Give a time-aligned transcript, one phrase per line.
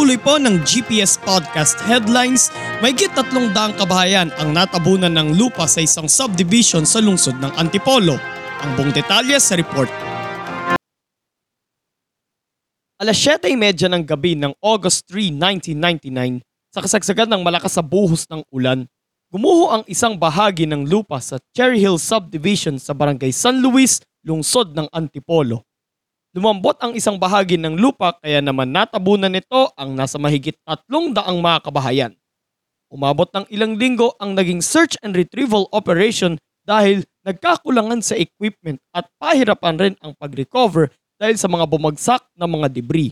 [0.00, 2.48] pagpapatuloy po ng GPS Podcast Headlines,
[2.80, 8.16] may tatlong daang kabahayan ang natabunan ng lupa sa isang subdivision sa lungsod ng Antipolo.
[8.64, 9.92] Ang buong detalye sa report.
[12.96, 18.40] Alas 7.30 ng gabi ng August 3, 1999, sa kasagsagan ng malakas sa buhos ng
[18.56, 18.88] ulan,
[19.28, 24.72] gumuho ang isang bahagi ng lupa sa Cherry Hill Subdivision sa barangay San Luis, lungsod
[24.72, 25.69] ng Antipolo.
[26.30, 31.42] Lumambot ang isang bahagi ng lupa kaya naman natabunan nito ang nasa mahigit tatlong daang
[31.42, 32.12] mga kabahayan.
[32.86, 39.10] Umabot ng ilang linggo ang naging search and retrieval operation dahil nagkakulangan sa equipment at
[39.18, 43.10] pahirapan rin ang pag-recover dahil sa mga bumagsak na mga debris.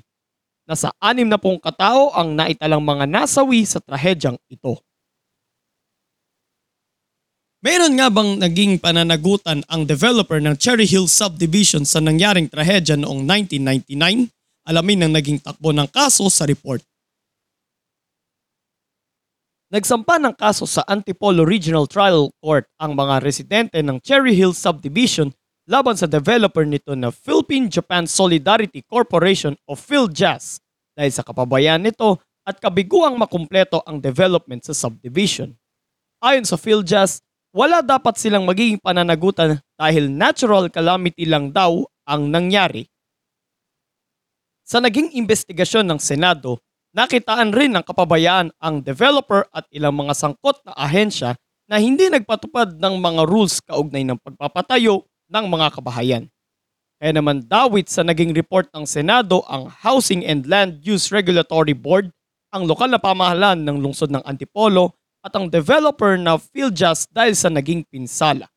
[0.63, 4.79] Nasa anim na pong katao ang naitalang mga nasawi sa trahedyang ito.
[7.59, 13.27] Mayroon nga bang naging pananagutan ang developer ng Cherry Hill Subdivision sa nangyaring trahedya noong
[13.27, 14.31] 1999?
[14.63, 16.87] Alamin ang naging takbo ng kaso sa report.
[19.75, 25.35] Nagsampa ng kaso sa Antipolo Regional Trial Court ang mga residente ng Cherry Hill Subdivision
[25.67, 30.63] laban sa developer nito na Philippine Japan Solidarity Corporation o PhilJazz
[30.95, 35.59] dahil sa kapabayaan nito at kabiguang makumpleto ang development sa subdivision.
[36.23, 37.27] Ayon sa PhilJazz,
[37.59, 42.87] wala dapat silang magiging pananagutan dahil natural calamity lang daw ang nangyari.
[44.63, 46.63] Sa naging investigasyon ng Senado,
[46.95, 51.35] nakitaan rin ng kapabayaan ang developer at ilang mga sangkot na ahensya
[51.67, 56.25] na hindi nagpatupad ng mga rules kaugnay ng pagpapatayo ng mga kabahayan.
[57.03, 62.15] Kaya naman dawit sa naging report ng Senado ang Housing and Land Use Regulatory Board,
[62.55, 64.98] ang lokal na pamahalaan ng lungsod ng Antipolo
[65.29, 68.49] at ang developer na PhilJust dahil sa naging pinsala.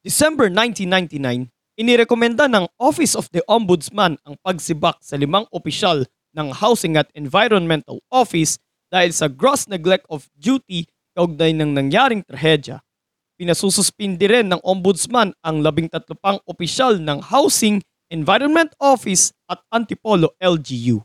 [0.00, 6.96] December 1999, inirekomenda ng Office of the Ombudsman ang pagsibak sa limang opisyal ng Housing
[6.96, 8.56] at Environmental Office
[8.88, 12.80] dahil sa gross neglect of duty kaugnay ng nangyaring trahedya.
[13.36, 20.32] Pinasususpindi rin ng Ombudsman ang labing tatlo pang opisyal ng Housing, Environment Office at Antipolo
[20.40, 21.04] LGU.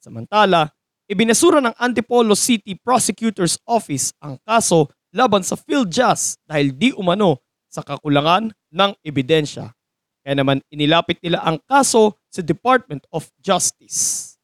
[0.00, 0.72] Samantala,
[1.08, 7.80] Ibinasura ng Antipolo City Prosecutor's Office ang kaso laban sa PhilJazz dahil di umano sa
[7.80, 9.72] kakulangan ng ebidensya.
[10.20, 14.36] Kaya naman inilapit nila ang kaso sa Department of Justice.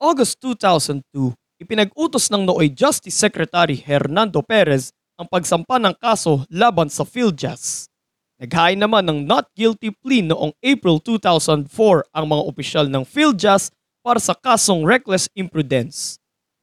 [0.00, 7.04] August 2002, ipinag-utos ng Nooy Justice Secretary Hernando Perez ang pagsampa ng kaso laban sa
[7.04, 7.92] PhilJazz.
[8.40, 11.68] Naghain naman ng not guilty plea noong April 2004
[12.16, 13.68] ang mga opisyal ng PhilJazz
[14.00, 16.16] para sa kasong reckless imprudence.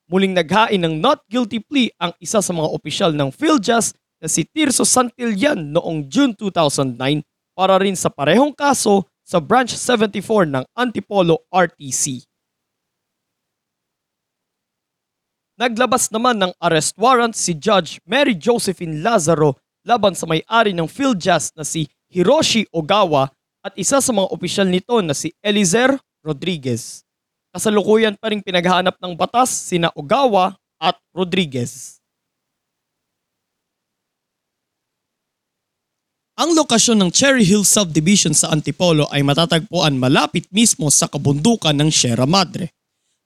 [0.08, 3.94] Muling naghain ng not guilty plea ang isa sa mga opisyal ng PhilJust
[4.24, 6.96] na si Tirso Santillan noong June 2009
[7.54, 12.24] para rin sa parehong kaso sa Branch 74 ng Antipolo RTC.
[15.58, 21.58] Naglabas naman ng arrest warrant si Judge Mary Josephine Lazaro laban sa may-ari ng PhilJust
[21.58, 23.28] na si Hiroshi Ogawa
[23.66, 27.07] at isa sa mga opisyal nito na si Elizer Rodriguez
[27.52, 31.98] kasalukuyan pa rin pinaghahanap ng batas sina Ogawa at Rodriguez.
[36.38, 41.90] Ang lokasyon ng Cherry Hill Subdivision sa Antipolo ay matatagpuan malapit mismo sa kabundukan ng
[41.90, 42.70] Sierra Madre.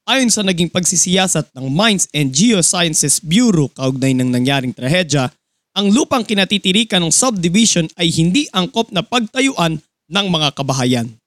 [0.07, 5.27] Ayon sa naging pagsisiyasat ng Mines and Geosciences Bureau kaugnay ng nangyaring trahedya,
[5.71, 11.20] ang lupang kinatitirikan ng subdivision ay hindi angkop na pagtayuan ng mga kabahayan.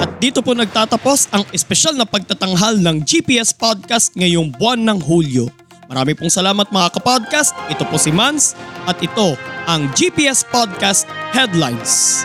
[0.00, 5.52] At dito po nagtatapos ang espesyal na pagtatanghal ng GPS Podcast ngayong buwan ng Hulyo.
[5.92, 7.52] Marami pong salamat mga kapodcast.
[7.68, 8.56] Ito po si Mans
[8.88, 9.36] at ito
[9.68, 11.04] ang GPS Podcast
[11.36, 12.24] Headlines.